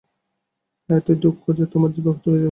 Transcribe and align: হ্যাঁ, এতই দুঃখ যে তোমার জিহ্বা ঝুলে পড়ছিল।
হ্যাঁ, 0.89 0.99
এতই 0.99 1.17
দুঃখ 1.17 1.39
যে 1.57 1.65
তোমার 1.65 1.89
জিহ্বা 1.91 2.11
ঝুলে 2.13 2.17
পড়ছিল। 2.17 2.35